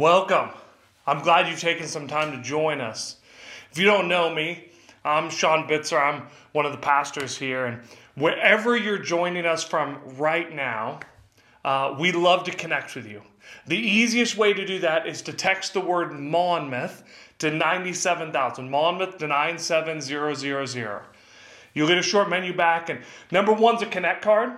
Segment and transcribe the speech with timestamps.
[0.00, 0.48] Welcome.
[1.06, 3.16] I'm glad you've taken some time to join us.
[3.70, 4.70] If you don't know me,
[5.04, 6.00] I'm Sean Bitzer.
[6.00, 6.22] I'm
[6.52, 7.66] one of the pastors here.
[7.66, 7.82] And
[8.14, 11.00] wherever you're joining us from right now,
[11.66, 13.20] uh, we love to connect with you.
[13.66, 17.04] The easiest way to do that is to text the word Monmouth
[17.40, 18.70] to 97,000.
[18.70, 21.02] Monmouth to 97000.
[21.74, 22.88] You'll get a short menu back.
[22.88, 24.52] And number one's a connect card.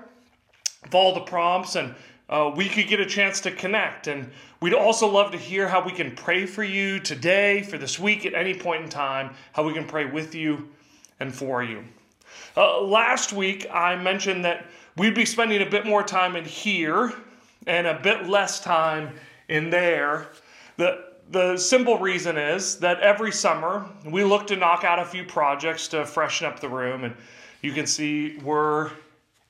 [0.88, 1.96] Follow the prompts and
[2.32, 4.06] uh, we could get a chance to connect.
[4.06, 4.30] And
[4.62, 8.24] we'd also love to hear how we can pray for you today, for this week,
[8.24, 10.70] at any point in time, how we can pray with you
[11.20, 11.84] and for you.
[12.56, 17.12] Uh, last week, I mentioned that we'd be spending a bit more time in here
[17.66, 19.14] and a bit less time
[19.48, 20.28] in there.
[20.78, 25.24] The, the simple reason is that every summer we look to knock out a few
[25.24, 27.14] projects to freshen up the room, and
[27.60, 28.90] you can see we're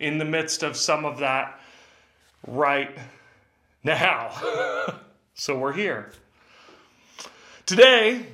[0.00, 1.60] in the midst of some of that
[2.46, 2.96] right
[3.84, 4.30] now.
[5.34, 6.12] so we're here.
[7.66, 8.26] Today,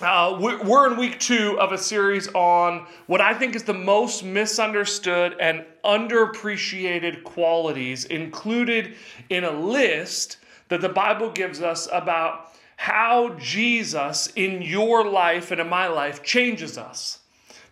[0.00, 4.22] uh, we're in week two of a series on what I think is the most
[4.24, 8.94] misunderstood and underappreciated qualities included
[9.28, 15.60] in a list that the Bible gives us about how Jesus in your life and
[15.60, 17.18] in my life changes us.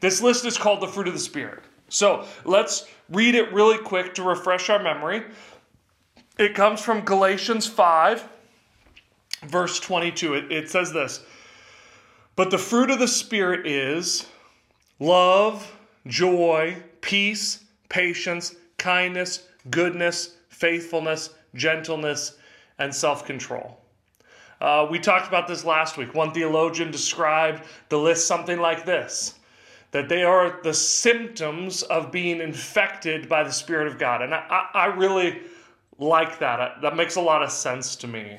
[0.01, 1.63] This list is called the fruit of the Spirit.
[1.89, 5.25] So let's read it really quick to refresh our memory.
[6.39, 8.29] It comes from Galatians 5,
[9.45, 10.35] verse 22.
[10.35, 11.25] It, it says this
[12.35, 14.27] But the fruit of the Spirit is
[14.99, 15.75] love,
[16.07, 22.37] joy, peace, patience, kindness, goodness, faithfulness, gentleness,
[22.79, 23.81] and self control.
[24.61, 26.15] Uh, we talked about this last week.
[26.15, 29.35] One theologian described the list something like this
[29.91, 34.23] that they are the symptoms of being infected by the Spirit of God.
[34.23, 35.41] And I, I really
[35.99, 36.83] like that.
[36.83, 38.39] That makes a lot of sense to me.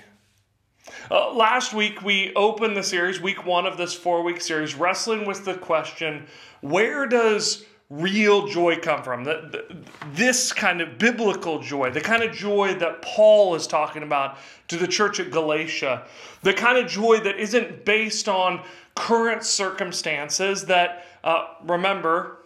[1.12, 5.26] Uh, last week, we opened the series, week one of this four week series, wrestling
[5.26, 6.26] with the question
[6.62, 9.24] where does real joy come from?
[9.24, 9.78] The, the,
[10.14, 14.38] this kind of biblical joy, the kind of joy that Paul is talking about
[14.68, 16.06] to the church at Galatia,
[16.44, 18.62] the kind of joy that isn't based on
[18.96, 22.38] current circumstances that, uh, remember,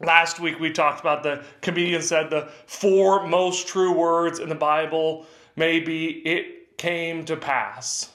[0.00, 4.54] last week we talked about the comedian said the four most true words in the
[4.54, 5.24] Bible
[5.56, 8.10] maybe it came to pass.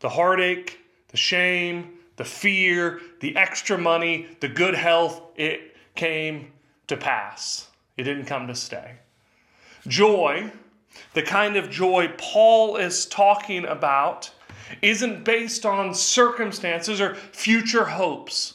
[0.00, 0.78] The heartache,
[1.08, 6.50] the shame, the fear, the extra money, the good health, it came
[6.86, 7.68] to pass.
[7.98, 8.92] It didn't come to stay.
[9.86, 10.50] Joy,
[11.12, 14.30] the kind of joy Paul is talking about,
[14.80, 18.54] isn't based on circumstances or future hopes,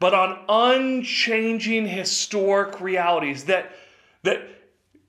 [0.00, 3.72] but on unchanging historic realities that,
[4.22, 4.42] that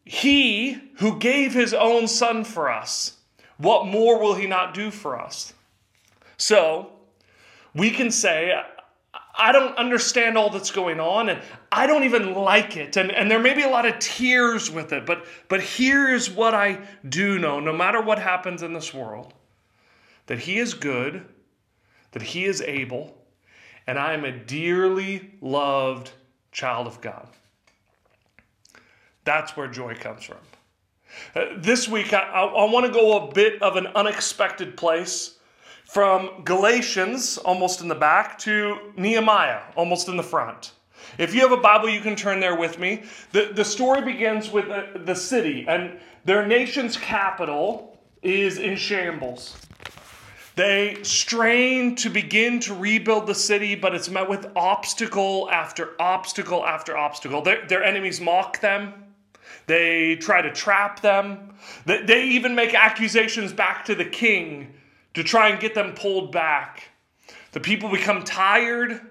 [0.03, 3.17] he who gave his own son for us,
[3.57, 5.53] what more will he not do for us?
[6.37, 6.91] So,
[7.73, 8.53] we can say,
[9.37, 11.41] I don't understand all that's going on and
[11.71, 12.95] I don't even like it.
[12.95, 16.53] And, and there may be a lot of tears with it, but, but here's what
[16.53, 19.33] I do know no matter what happens in this world
[20.27, 21.25] that He is good,
[22.11, 23.15] that He is able,
[23.87, 26.11] and I am a dearly loved
[26.51, 27.27] child of God.
[29.23, 30.37] That's where joy comes from.
[31.35, 35.37] Uh, this week, I, I, I want to go a bit of an unexpected place
[35.85, 40.71] from Galatians, almost in the back, to Nehemiah, almost in the front.
[41.17, 43.03] If you have a Bible, you can turn there with me.
[43.31, 49.55] The, the story begins with the, the city, and their nation's capital is in shambles.
[50.55, 56.65] They strain to begin to rebuild the city, but it's met with obstacle after obstacle
[56.65, 57.41] after obstacle.
[57.41, 58.93] Their, their enemies mock them.
[59.67, 61.55] They try to trap them.
[61.85, 64.73] They, they even make accusations back to the king
[65.13, 66.89] to try and get them pulled back.
[67.51, 69.01] The people become tired.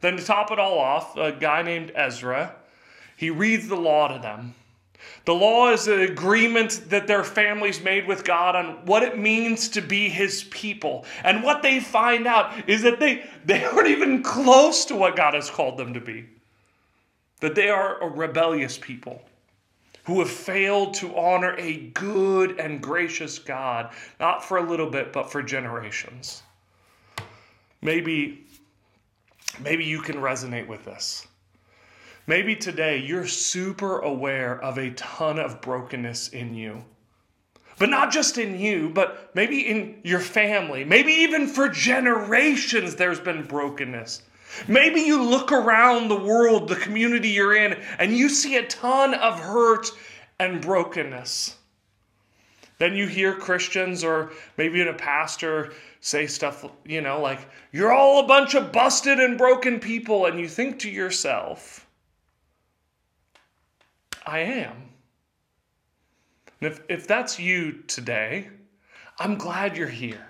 [0.00, 2.54] Then, to top it all off, a guy named Ezra,
[3.16, 4.54] he reads the law to them.
[5.24, 9.68] The law is an agreement that their families made with God on what it means
[9.70, 11.04] to be His people.
[11.22, 15.34] And what they find out is that they, they aren't even close to what God
[15.34, 16.26] has called them to be.
[17.40, 19.22] That they are a rebellious people
[20.04, 25.12] who have failed to honor a good and gracious God, not for a little bit,
[25.12, 26.42] but for generations.
[27.80, 28.44] Maybe,
[29.60, 31.26] maybe you can resonate with this.
[32.26, 36.84] Maybe today you're super aware of a ton of brokenness in you.
[37.78, 40.84] But not just in you, but maybe in your family.
[40.84, 44.22] Maybe even for generations there's been brokenness.
[44.68, 49.14] Maybe you look around the world, the community you're in, and you see a ton
[49.14, 49.90] of hurt
[50.38, 51.56] and brokenness.
[52.78, 57.40] Then you hear Christians or maybe even a pastor say stuff, you know, like,
[57.70, 60.26] you're all a bunch of busted and broken people.
[60.26, 61.81] And you think to yourself,
[64.26, 64.90] I am.
[66.60, 68.48] And if, if that's you today,
[69.18, 70.26] I'm glad you're here.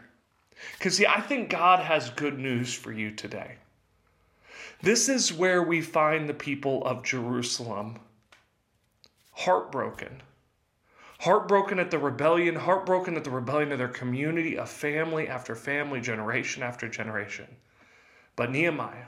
[0.78, 3.56] Because, see, I think God has good news for you today.
[4.80, 7.98] This is where we find the people of Jerusalem
[9.32, 10.22] heartbroken.
[11.20, 16.00] Heartbroken at the rebellion, heartbroken at the rebellion of their community, of family after family,
[16.00, 17.46] generation after generation.
[18.34, 19.06] But Nehemiah,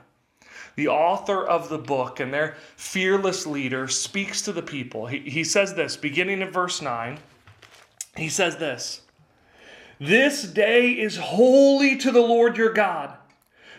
[0.75, 5.07] the author of the book and their fearless leader, speaks to the people.
[5.07, 7.19] He, he says this, beginning of verse 9,
[8.17, 9.01] he says this
[9.99, 13.13] This day is holy to the Lord your God.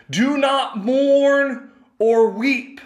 [0.09, 2.79] Do not mourn or weep,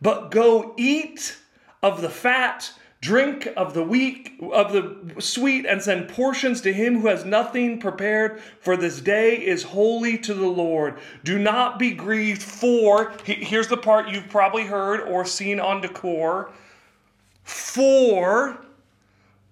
[0.00, 1.36] but go eat
[1.82, 2.72] of the fat,
[3.04, 7.78] drink of the weak of the sweet, and send portions to him who has nothing
[7.78, 8.40] prepared.
[8.60, 10.98] For this day is holy to the Lord.
[11.22, 12.42] Do not be grieved.
[12.42, 16.50] For here's the part you've probably heard or seen on decor.
[17.42, 18.58] For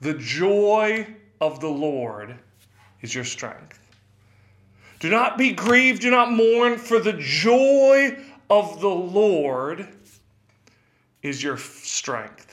[0.00, 1.06] the joy
[1.38, 2.34] of the Lord
[3.02, 3.78] is your strength.
[4.98, 8.16] Do not be grieved, do not mourn, for the joy
[8.48, 9.88] of the Lord
[11.22, 12.51] is your strength.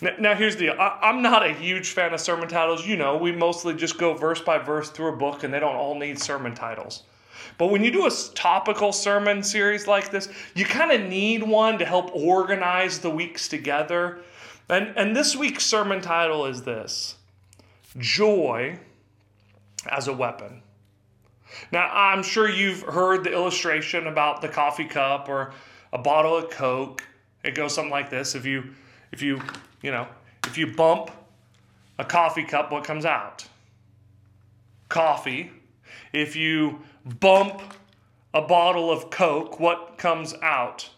[0.00, 0.76] Now, now here's the deal.
[0.78, 2.86] I, I'm not a huge fan of sermon titles.
[2.86, 5.76] You know, we mostly just go verse by verse through a book, and they don't
[5.76, 7.02] all need sermon titles.
[7.56, 11.78] But when you do a topical sermon series like this, you kind of need one
[11.78, 14.20] to help organize the weeks together.
[14.68, 17.16] And, and this week's sermon title is this
[17.98, 18.78] Joy
[19.88, 20.62] as a Weapon.
[21.72, 25.52] Now, I'm sure you've heard the illustration about the coffee cup or
[25.92, 27.02] a bottle of Coke.
[27.42, 28.34] It goes something like this.
[28.34, 28.64] If you,
[29.12, 29.40] if you,
[29.82, 30.06] you know,
[30.46, 31.10] if you bump
[31.98, 33.46] a coffee cup, what comes out?
[34.88, 35.50] Coffee.
[36.12, 36.80] If you
[37.20, 37.60] bump
[38.34, 40.88] a bottle of Coke, what comes out?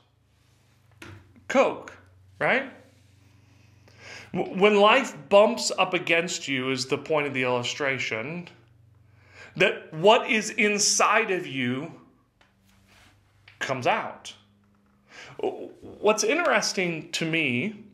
[1.48, 1.96] Coke,
[2.38, 2.72] right?
[4.32, 8.48] When life bumps up against you, is the point of the illustration,
[9.56, 11.92] that what is inside of you
[13.58, 14.34] comes out.
[15.38, 17.84] What's interesting to me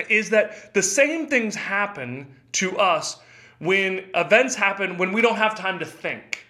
[0.00, 3.18] is that the same things happen to us
[3.58, 6.44] when events happen when we don't have time to think.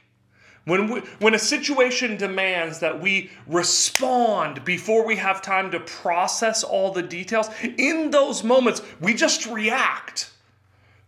[0.65, 6.65] When, we, when a situation demands that we respond before we have time to process
[6.65, 7.49] all the details,
[7.79, 10.33] in those moments, we just react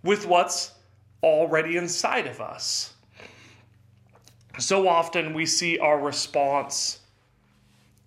[0.05, 0.73] with what's
[1.25, 2.94] already inside of us.
[4.61, 7.00] So often we see our response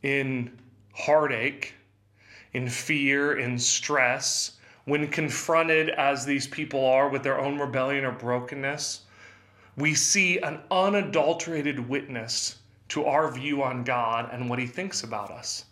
[0.04, 0.58] in
[0.94, 1.74] heartache,
[2.54, 4.54] in fear, in stress,
[4.86, 9.02] when confronted as these people are with their own rebellion or brokenness.
[9.78, 12.58] We see an unadulterated witness
[12.90, 15.66] to our view on God and what He thinks about us.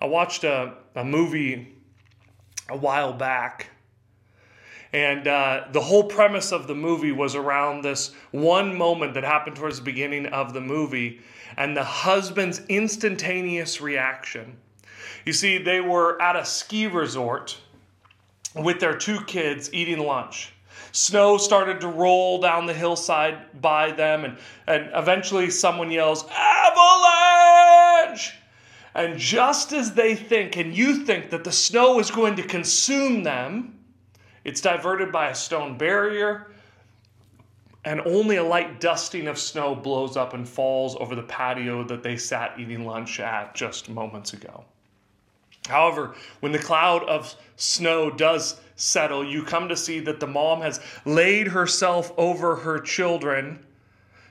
[0.00, 1.74] I watched a, a movie
[2.68, 3.70] a while back
[4.94, 9.56] and uh, the whole premise of the movie was around this one moment that happened
[9.56, 11.20] towards the beginning of the movie
[11.56, 14.56] and the husband's instantaneous reaction.
[15.24, 17.56] You see, they were at a ski resort
[18.54, 20.52] with their two kids eating lunch.
[20.92, 28.34] Snow started to roll down the hillside by them, and, and eventually someone yells, Avalanche!
[28.94, 33.24] And just as they think, and you think that the snow is going to consume
[33.24, 33.76] them,
[34.44, 36.52] it's diverted by a stone barrier,
[37.84, 42.04] and only a light dusting of snow blows up and falls over the patio that
[42.04, 44.64] they sat eating lunch at just moments ago.
[45.68, 50.60] However, when the cloud of snow does settle, you come to see that the mom
[50.60, 53.64] has laid herself over her children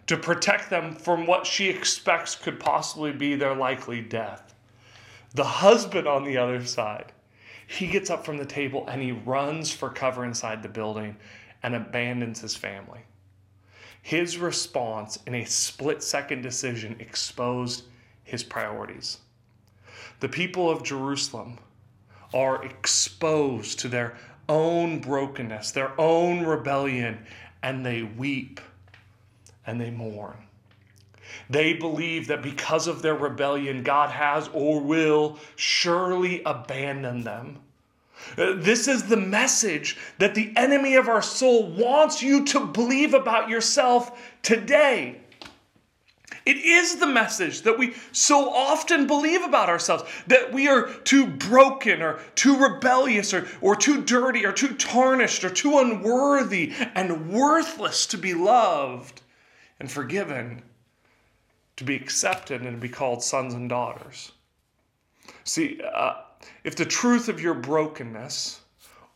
[0.08, 4.54] to protect them from what she expects could possibly be their likely death.
[5.34, 7.12] The husband, on the other side,
[7.66, 11.16] he gets up from the table and he runs for cover inside the building
[11.64, 13.00] and abandons his family.
[14.02, 17.86] His response in a split second decision exposed
[18.24, 19.20] his priorities.
[20.24, 21.58] The people of Jerusalem
[22.34, 24.16] are exposed to their
[24.48, 27.26] own brokenness, their own rebellion,
[27.62, 28.62] and they weep
[29.68, 30.38] and they mourn.
[31.50, 37.60] They believe that because of their rebellion, God has or will surely abandon them.
[38.38, 43.50] This is the message that the enemy of our soul wants you to believe about
[43.50, 45.20] yourself today.
[46.46, 51.26] It is the message that we so often believe about ourselves that we are too
[51.26, 57.32] broken or too rebellious or, or too dirty or too tarnished or too unworthy and
[57.32, 59.22] worthless to be loved
[59.80, 60.62] and forgiven,
[61.78, 64.34] to be accepted and to be called sons and daughters.
[65.46, 66.16] See, uh,
[66.66, 68.60] if the truth of your brokenness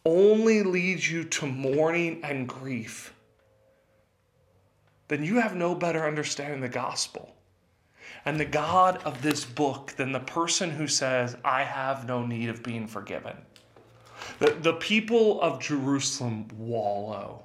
[0.05, 3.13] only leads you to mourning and grief,
[5.07, 7.35] then you have no better understanding the gospel
[8.25, 12.49] and the God of this book than the person who says, I have no need
[12.49, 13.37] of being forgiven.
[14.39, 17.43] The, the people of Jerusalem wallow.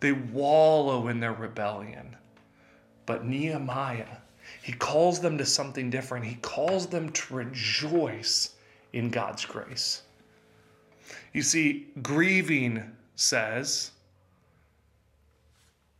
[0.00, 2.16] They wallow in their rebellion.
[3.06, 4.18] But Nehemiah,
[4.62, 6.24] he calls them to something different.
[6.24, 8.54] He calls them to rejoice
[8.92, 10.02] in God's grace.
[11.32, 12.82] You see, grieving
[13.16, 13.90] says,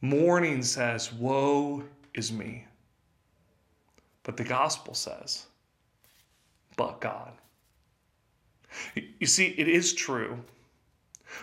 [0.02, 2.66] Mourning says, Woe is me.
[4.24, 5.46] But the gospel says,
[6.76, 7.32] But God.
[9.18, 10.38] You see, it is true.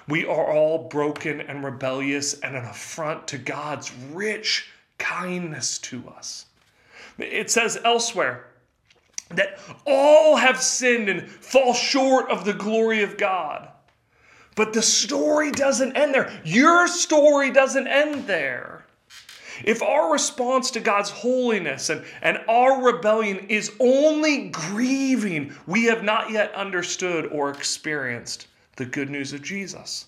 [0.08, 6.46] We are all broken and rebellious and an affront to God's rich kindness to us.
[7.18, 8.48] It says elsewhere
[9.30, 13.70] that all have sinned and fall short of the glory of God.
[14.60, 16.30] But the story doesn't end there.
[16.44, 18.84] Your story doesn't end there.
[19.64, 26.04] If our response to God's holiness and, and our rebellion is only grieving, we have
[26.04, 30.08] not yet understood or experienced the good news of Jesus.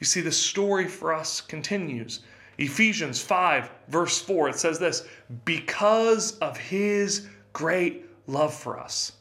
[0.00, 2.22] You see, the story for us continues.
[2.58, 5.06] Ephesians 5, verse 4, it says this
[5.44, 9.12] because of his great love for us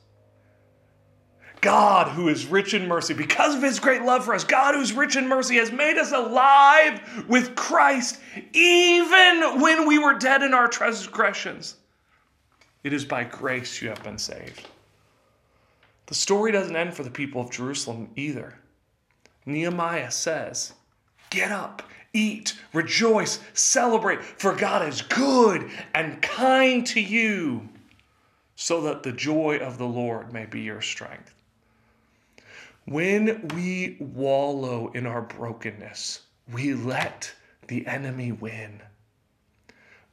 [1.63, 4.91] God, who is rich in mercy, because of his great love for us, God, who's
[4.91, 8.19] rich in mercy, has made us alive with Christ
[8.51, 11.77] even when we were dead in our transgressions.
[12.83, 14.67] It is by grace you have been saved.
[16.07, 18.59] The story doesn't end for the people of Jerusalem either.
[19.45, 20.73] Nehemiah says,
[21.29, 27.69] Get up, eat, rejoice, celebrate, for God is good and kind to you,
[28.57, 31.33] so that the joy of the Lord may be your strength.
[32.85, 36.21] When we wallow in our brokenness,
[36.51, 37.33] we let
[37.67, 38.81] the enemy win.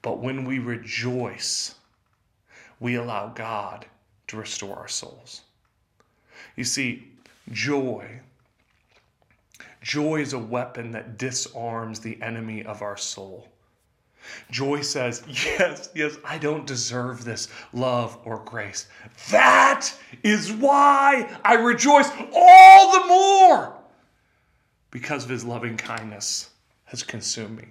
[0.03, 1.75] But when we rejoice,
[2.79, 3.87] we allow God
[4.29, 5.43] to restore our souls.
[6.57, 7.09] You see,
[7.51, 8.21] joy.
[9.83, 13.49] Joy is a weapon that disarms the enemy of our soul.
[14.51, 18.87] Joy says, Yes, yes, I don't deserve this love or grace.
[19.31, 23.77] That is why I rejoice all the more
[24.91, 26.51] because of his loving kindness
[26.85, 27.69] has consumed me.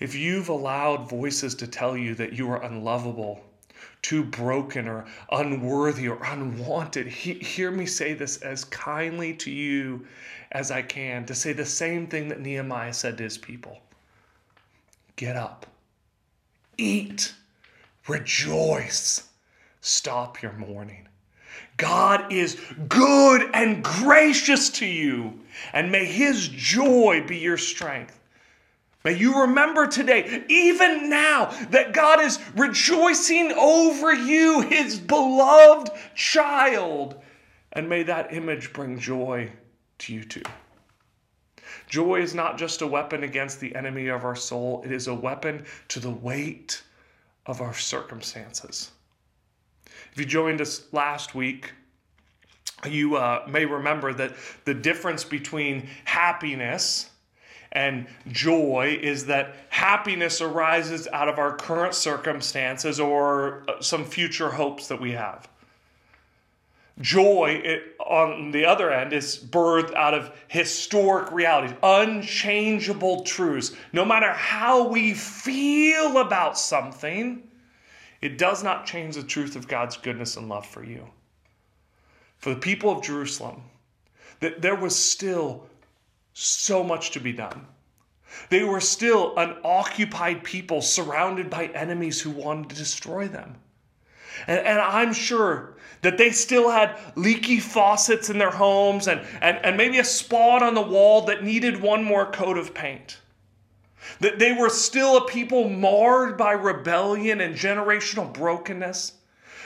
[0.00, 3.44] If you've allowed voices to tell you that you are unlovable,
[4.02, 10.06] too broken, or unworthy, or unwanted, he, hear me say this as kindly to you
[10.52, 13.78] as I can to say the same thing that Nehemiah said to his people.
[15.18, 15.66] Get up,
[16.76, 17.34] eat,
[18.06, 19.28] rejoice,
[19.80, 21.08] stop your mourning.
[21.76, 22.56] God is
[22.88, 25.40] good and gracious to you,
[25.72, 28.16] and may His joy be your strength.
[29.02, 37.20] May you remember today, even now, that God is rejoicing over you, His beloved child,
[37.72, 39.50] and may that image bring joy
[39.98, 40.44] to you too.
[41.88, 45.14] Joy is not just a weapon against the enemy of our soul, it is a
[45.14, 46.82] weapon to the weight
[47.46, 48.90] of our circumstances.
[50.12, 51.72] If you joined us last week,
[52.88, 54.34] you uh, may remember that
[54.64, 57.10] the difference between happiness
[57.72, 64.50] and joy is that happiness arises out of our current circumstances or uh, some future
[64.50, 65.48] hopes that we have.
[67.00, 73.72] Joy, on the other end, is birthed out of historic realities, unchangeable truths.
[73.92, 77.48] No matter how we feel about something,
[78.20, 81.08] it does not change the truth of God's goodness and love for you.
[82.38, 83.62] For the people of Jerusalem,
[84.40, 85.66] that there was still
[86.32, 87.66] so much to be done.
[88.50, 93.56] They were still an occupied people surrounded by enemies who wanted to destroy them.
[94.46, 99.58] And, and I'm sure that they still had leaky faucets in their homes and, and,
[99.64, 103.18] and maybe a spot on the wall that needed one more coat of paint.
[104.20, 109.12] That they were still a people marred by rebellion and generational brokenness.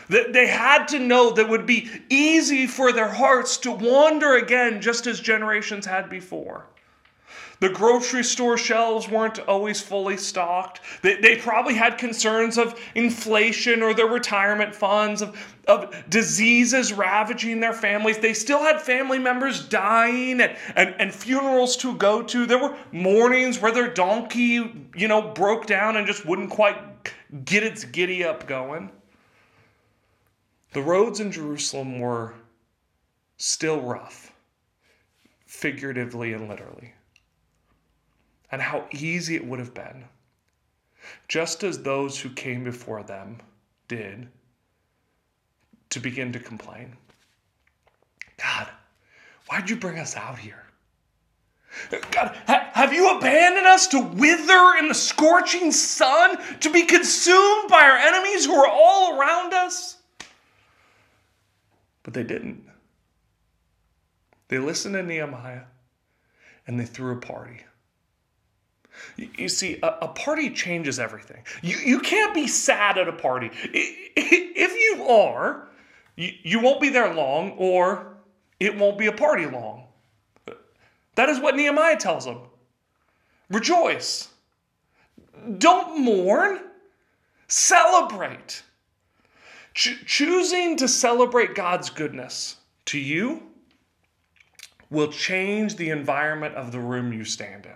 [0.09, 4.35] That they had to know that it would be easy for their hearts to wander
[4.35, 6.67] again, just as generations had before.
[7.63, 10.81] The grocery store shelves weren't always fully stocked.
[11.01, 17.61] They, they probably had concerns of inflation or their retirement funds, of, of diseases ravaging
[17.61, 18.19] their families.
[18.19, 22.47] They still had family members dying and, and, and funerals to go to.
[22.47, 26.77] There were mornings where their donkey, you know, broke down and just wouldn't quite
[27.45, 28.91] get its giddy up going.
[30.73, 32.35] The roads in Jerusalem were
[33.37, 34.33] still rough,
[35.47, 36.95] figuratively and literally
[38.53, 40.05] and how easy it would have been,
[41.27, 43.41] just as those who came before them
[43.89, 44.29] did,
[45.89, 46.97] to begin to complain.
[48.37, 48.69] God,
[49.49, 50.65] why'd you bring us out here?
[52.11, 57.71] God, ha- have you abandoned us to wither in the scorching sun, to be consumed
[57.71, 59.97] by our enemies who are all around us?
[62.03, 62.63] But they didn't.
[64.49, 65.63] They listened to Nehemiah
[66.67, 67.63] and they threw a party.
[69.17, 71.43] You see, a, party changes everything.
[71.63, 73.51] You, you can't be sad at a party.
[73.55, 75.69] If you are,
[76.17, 78.17] you, won't be there long, or
[78.61, 79.85] it won't be a party long.
[81.15, 82.39] That is what Nehemiah tells them.
[83.51, 84.29] Rejoice.
[85.59, 86.61] Don't mourn.
[87.49, 88.63] Celebrate.
[89.75, 92.57] Ch- choosing to celebrate God's goodness
[92.87, 93.43] to you
[94.91, 97.73] will change the environment of the room you stand in.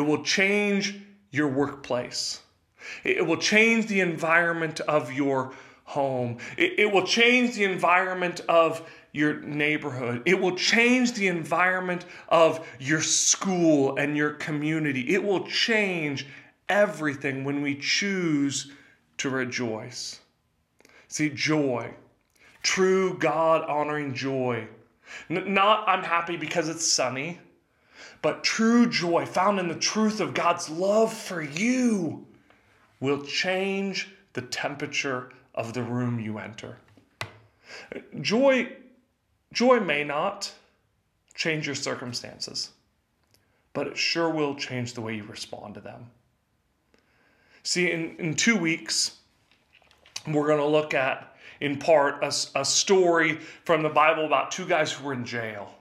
[0.00, 0.98] It will change
[1.30, 2.40] your workplace.
[3.04, 5.52] It will change the environment of your
[5.84, 6.38] home.
[6.56, 10.22] It, will change the environment of your neighborhood.
[10.24, 15.12] It will change the environment of your school and your community.
[15.12, 16.26] It will change
[16.70, 18.72] everything when we choose
[19.18, 20.18] to rejoice.
[21.08, 21.92] See, joy,
[22.62, 24.66] true God honoring joy.
[25.28, 27.38] N- not I'm happy because it's sunny
[28.22, 32.26] but true joy found in the truth of God's love for you
[33.00, 36.76] will change the temperature of the room you enter.
[38.20, 38.72] Joy,
[39.52, 40.52] joy may not
[41.34, 42.70] change your circumstances,
[43.72, 46.06] but it sure will change the way you respond to them.
[47.62, 49.16] See, in, in two weeks,
[50.26, 54.66] we're going to look at, in part, a, a story from the Bible about two
[54.66, 55.74] guys who were in jail.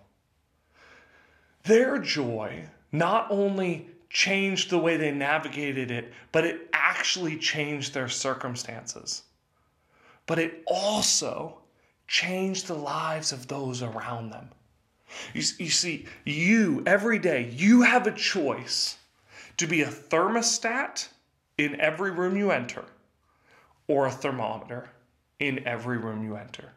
[1.69, 8.09] Their joy not only changed the way they navigated it, but it actually changed their
[8.09, 9.21] circumstances.
[10.25, 11.59] But it also
[12.07, 14.49] changed the lives of those around them.
[15.35, 18.97] You, you see, you, every day, you have a choice
[19.57, 21.07] to be a thermostat
[21.59, 22.85] in every room you enter
[23.87, 24.89] or a thermometer
[25.37, 26.71] in every room you enter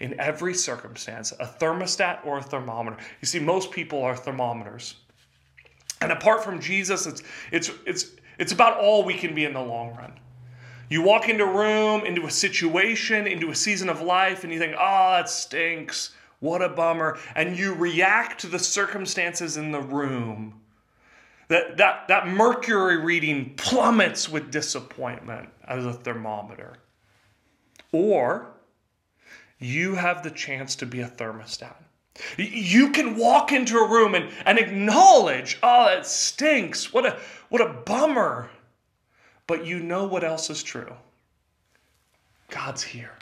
[0.00, 2.96] in every circumstance, a thermostat or a thermometer.
[3.20, 4.96] You see, most people are thermometers.
[6.00, 9.62] And apart from Jesus, it's it's it's it's about all we can be in the
[9.62, 10.12] long run.
[10.88, 14.58] You walk into a room, into a situation, into a season of life, and you
[14.58, 16.12] think, oh, that stinks.
[16.40, 17.18] What a bummer.
[17.34, 20.60] And you react to the circumstances in the room.
[21.48, 26.76] That, that, that mercury reading plummets with disappointment as a thermometer.
[27.90, 28.54] Or
[29.58, 31.74] you have the chance to be a thermostat.
[32.36, 36.92] You can walk into a room and, and acknowledge, oh, it stinks.
[36.92, 37.18] What a
[37.48, 38.50] what a bummer.
[39.46, 40.92] But you know what else is true.
[42.50, 43.12] God's here.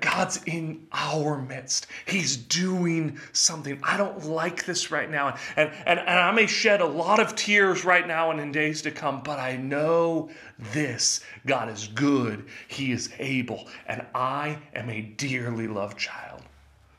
[0.00, 1.86] God's in our midst.
[2.06, 3.80] He's doing something.
[3.82, 5.36] I don't like this right now.
[5.56, 8.82] And, and, and I may shed a lot of tears right now and in days
[8.82, 10.30] to come, but I know
[10.72, 12.46] this God is good.
[12.68, 13.68] He is able.
[13.86, 16.42] And I am a dearly loved child.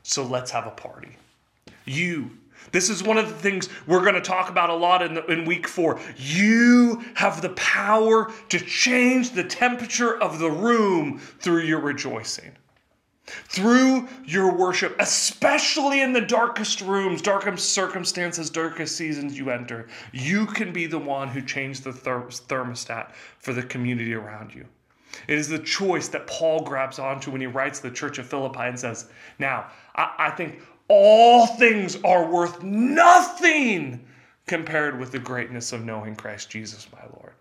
[0.02, 1.16] So let's have a party.
[1.84, 2.30] You
[2.70, 5.24] this is one of the things we're going to talk about a lot in, the,
[5.26, 5.98] in week four.
[6.16, 12.52] You have the power to change the temperature of the room through your rejoicing.
[13.24, 20.46] Through your worship, especially in the darkest rooms, darkest circumstances, darkest seasons you enter, you
[20.46, 24.66] can be the one who changed the thermostat for the community around you.
[25.28, 28.60] It is the choice that Paul grabs onto when he writes the church of Philippi
[28.62, 29.08] and says,
[29.38, 34.04] Now, I, I think all things are worth nothing
[34.46, 37.32] compared with the greatness of knowing Christ Jesus, my Lord.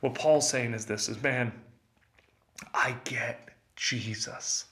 [0.00, 1.52] What Paul's saying is this is man,
[2.74, 3.47] I get
[3.78, 4.66] Jesus.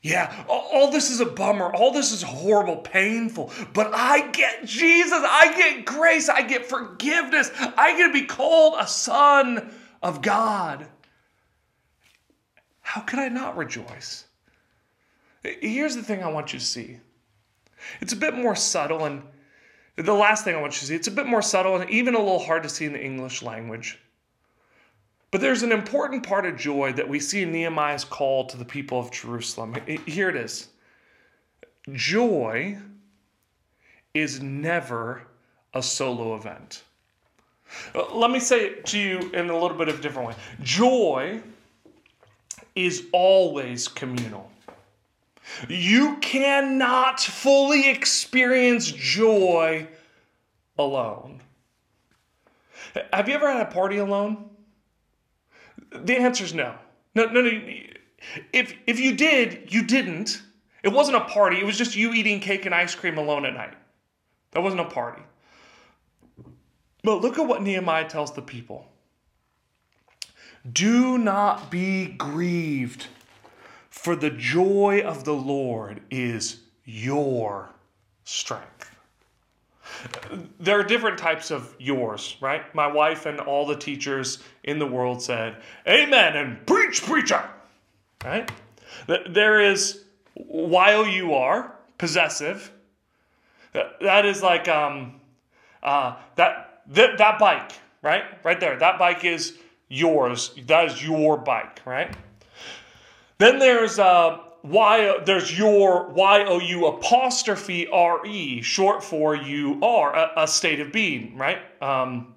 [0.00, 1.74] Yeah, all this is a bummer.
[1.74, 3.52] All this is horrible, painful.
[3.74, 5.20] But I get Jesus.
[5.22, 6.28] I get grace.
[6.28, 7.50] I get forgiveness.
[7.76, 10.86] I get to be called a son of God.
[12.80, 14.24] How could I not rejoice?
[15.42, 17.00] Here's the thing I want you to see
[18.00, 19.22] It's a bit more subtle, and
[19.96, 22.14] the last thing I want you to see, it's a bit more subtle and even
[22.14, 23.98] a little hard to see in the English language.
[25.30, 28.64] But there's an important part of joy that we see in Nehemiah's call to the
[28.64, 29.76] people of Jerusalem.
[30.06, 30.68] Here it is
[31.92, 32.78] Joy
[34.14, 35.22] is never
[35.74, 36.82] a solo event.
[37.94, 40.34] Uh, let me say it to you in a little bit of a different way.
[40.62, 41.42] Joy
[42.74, 44.50] is always communal.
[45.68, 49.88] You cannot fully experience joy
[50.78, 51.40] alone.
[53.12, 54.48] Have you ever had a party alone?
[55.92, 56.74] The answer is no.
[57.14, 57.50] No, no, no.
[58.52, 60.42] If, if you did, you didn't.
[60.82, 61.58] It wasn't a party.
[61.58, 63.74] It was just you eating cake and ice cream alone at night.
[64.52, 65.22] That wasn't a party.
[67.02, 68.86] But look at what Nehemiah tells the people
[70.70, 73.06] Do not be grieved,
[73.88, 77.70] for the joy of the Lord is your
[78.24, 78.97] strength.
[80.60, 82.72] There are different types of yours, right?
[82.74, 87.42] My wife and all the teachers in the world said, Amen and preach, preacher,
[88.24, 88.50] right?
[89.06, 92.72] There is, while you are possessive.
[93.72, 95.20] That is like um,
[95.82, 97.72] uh, that, that that bike,
[98.02, 98.24] right?
[98.44, 98.78] Right there.
[98.78, 100.54] That bike is yours.
[100.66, 102.16] That is your bike, right?
[103.38, 105.18] Then there's uh, Y.
[105.24, 110.80] There's your Y O U apostrophe R E, short for you are a, a state
[110.80, 111.58] of being, right?
[111.82, 112.34] Um,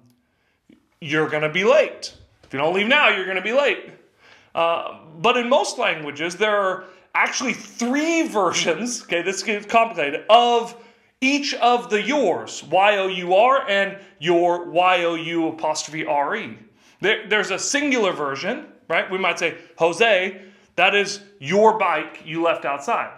[1.00, 2.14] you're gonna be late.
[2.44, 3.90] If you don't leave now, you're gonna be late.
[4.54, 10.76] Uh, but in most languages, there are actually three versions, okay, this gets complicated, of
[11.20, 16.58] each of the yours, Y-O-U-R and your Y-O-U apostrophe R-E.
[17.00, 19.10] There, there's a singular version, right?
[19.10, 20.42] We might say, Jose,
[20.76, 23.12] that is your bike you left outside.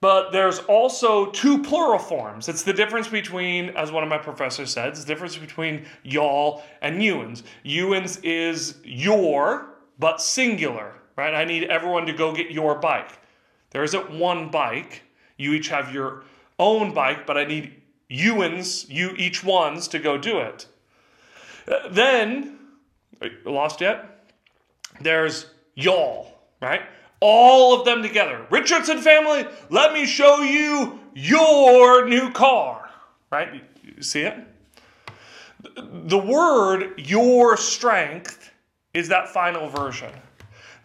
[0.00, 2.48] But there's also two plural forms.
[2.48, 6.64] It's the difference between, as one of my professors said, it's the difference between y'all
[6.80, 7.44] and youans.
[7.64, 11.34] Youans is your, but singular right?
[11.34, 13.18] I need everyone to go get your bike.
[13.70, 15.02] There isn't one bike.
[15.36, 16.24] You each have your
[16.58, 20.66] own bike, but I need youans, you each ones, to go do it.
[21.66, 22.58] Uh, then,
[23.44, 24.28] lost yet?
[25.00, 26.82] There's y'all, right?
[27.20, 28.46] All of them together.
[28.50, 32.90] Richardson family, let me show you your new car,
[33.30, 33.62] right?
[33.82, 34.36] You see it?
[35.74, 38.50] The word your strength
[38.92, 40.10] is that final version.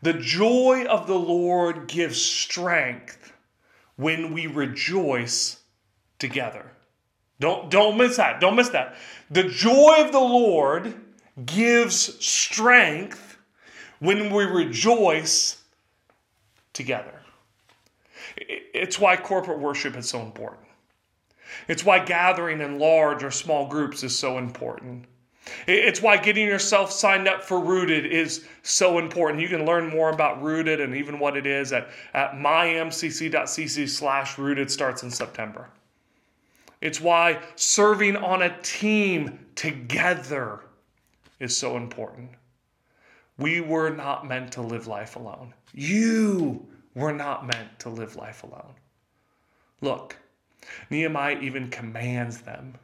[0.04, 3.34] The joy of the Lord gives strength
[3.96, 5.58] when we rejoice
[6.20, 6.72] together.
[7.40, 8.40] Don't, don't miss that.
[8.40, 8.96] Don't miss that.
[9.30, 10.94] The joy of the Lord
[11.46, 13.27] gives strength
[14.00, 15.62] when we rejoice
[16.74, 17.14] together.
[18.38, 20.68] It's why corporate worship is so important.
[21.68, 25.06] It's why gathering in large or small groups is so important.
[25.66, 29.42] It's why getting yourself signed up for Rooted is so important.
[29.42, 34.38] You can learn more about Rooted and even what it is at, at mymcc.cc slash
[34.38, 35.70] rooted starts in September.
[36.82, 40.62] It's why serving on a team together
[41.40, 42.32] is so important.
[43.38, 45.54] We were not meant to live life alone.
[45.74, 48.74] You were not meant to live life alone.
[49.82, 50.18] Look,
[50.90, 52.76] Nehemiah even commands them.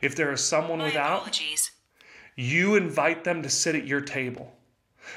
[0.00, 1.70] If there is someone My without, apologies
[2.36, 4.52] you invite them to sit at your table.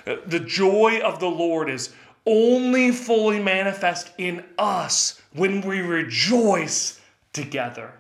[0.06, 1.94] Uh, the joy of the Lord is
[2.26, 7.00] only fully manifest in us when we rejoice
[7.32, 7.94] together.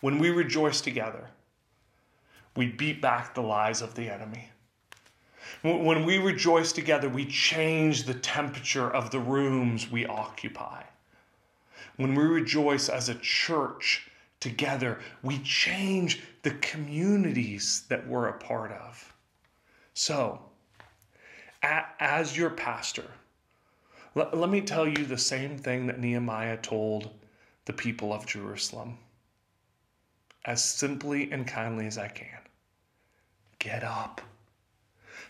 [0.00, 1.26] When we rejoice together,
[2.56, 4.49] we beat back the lies of the enemy.
[5.62, 10.82] When we rejoice together, we change the temperature of the rooms we occupy.
[11.96, 14.10] When we rejoice as a church
[14.40, 19.12] together, we change the communities that we're a part of.
[19.92, 20.40] So,
[21.62, 23.10] as your pastor,
[24.14, 27.10] let, let me tell you the same thing that Nehemiah told
[27.66, 28.98] the people of Jerusalem
[30.44, 32.40] as simply and kindly as I can.
[33.58, 34.20] Get up.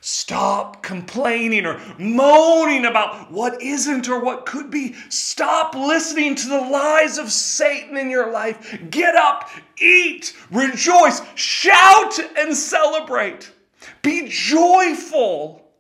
[0.03, 4.95] Stop complaining or moaning about what isn't or what could be.
[5.11, 8.81] Stop listening to the lies of Satan in your life.
[8.89, 13.53] Get up, eat, rejoice, shout, and celebrate.
[14.01, 15.71] Be joyful,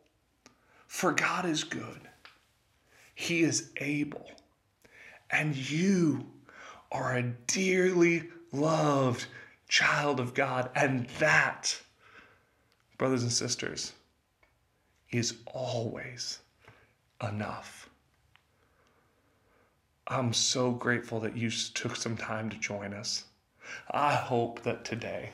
[0.87, 2.01] for God is good.
[3.15, 4.31] He is able.
[5.31, 6.27] And you
[6.93, 9.25] are a dearly loved
[9.69, 10.69] child of God.
[10.75, 11.81] And that,
[12.99, 13.95] brothers and sisters,
[15.11, 16.39] is always
[17.23, 17.89] enough.
[20.07, 23.25] I'm so grateful that you took some time to join us.
[23.91, 25.31] I hope that today,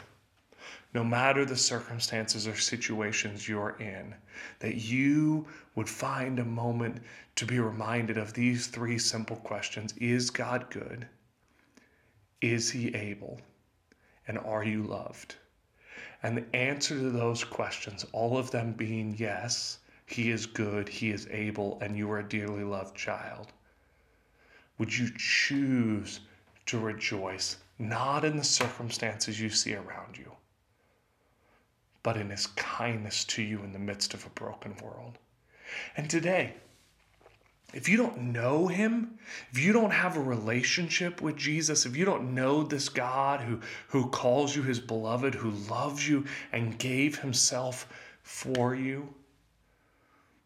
[0.92, 4.14] no matter the circumstances or situations you're in,
[4.58, 7.02] that you would find a moment
[7.36, 11.06] to be reminded of these three simple questions Is God good?
[12.40, 13.40] Is He able?
[14.28, 15.36] And are you loved?
[16.22, 21.10] And the answer to those questions, all of them being yes, He is good, He
[21.10, 23.52] is able, and you are a dearly loved child
[24.78, 26.20] would you choose
[26.66, 30.32] to rejoice not in the circumstances you see around you,
[32.02, 35.18] but in his kindness to you in the midst of a broken world?
[35.96, 36.54] And today,
[37.74, 39.18] if you don't know him,
[39.50, 43.60] if you don't have a relationship with Jesus, if you don't know this God who,
[43.88, 47.88] who calls you his beloved, who loves you and gave himself
[48.22, 49.12] for you,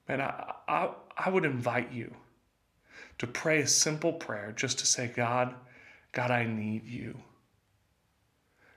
[0.09, 2.12] and I, I, I would invite you
[3.18, 5.54] to pray a simple prayer just to say, God,
[6.12, 7.16] God, I need you.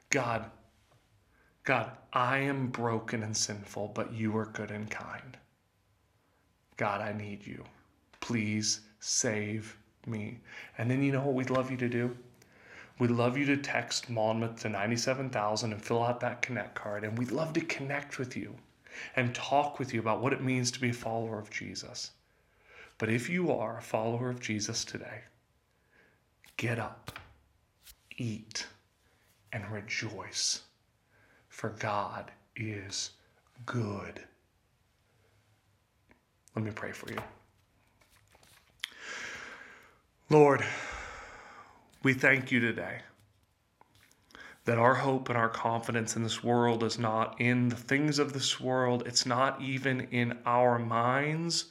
[0.10, 0.46] God,
[1.64, 5.38] God, I am broken and sinful, but you are good and kind.
[6.78, 7.64] God, I need you.
[8.24, 10.40] Please save me.
[10.78, 12.16] And then you know what we'd love you to do?
[12.98, 17.04] We'd love you to text Monmouth to 97,000 and fill out that Connect card.
[17.04, 18.56] And we'd love to connect with you
[19.18, 22.12] and talk with you about what it means to be a follower of Jesus.
[22.98, 25.24] But if you are a follower of Jesus today,
[26.56, 27.20] get up,
[28.16, 28.68] eat,
[29.52, 30.62] and rejoice,
[31.50, 33.12] for God is
[33.66, 34.24] good.
[36.56, 37.20] Let me pray for you.
[40.34, 40.66] Lord,
[42.02, 43.02] we thank you today
[44.66, 48.34] that our hope and our confidence in this world is not in the things of
[48.34, 51.66] this world, it's not even in our minds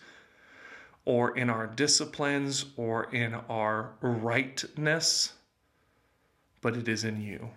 [1.04, 5.32] or in our disciplines or in our rightness,
[6.60, 7.50] but it is in you.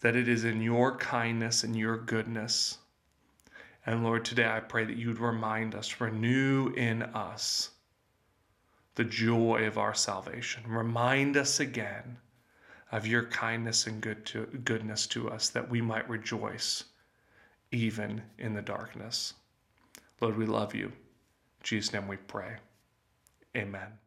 [0.00, 2.78] That it is in your kindness and your goodness.
[3.84, 7.71] And Lord, today I pray that you'd remind us, renew in us
[8.94, 10.62] the joy of our salvation.
[10.66, 12.18] Remind us again
[12.90, 16.84] of your kindness and good to, goodness to us that we might rejoice
[17.70, 19.34] even in the darkness.
[20.20, 20.92] Lord, we love you.
[21.62, 22.56] Jesus' name we pray.
[23.56, 24.01] Amen.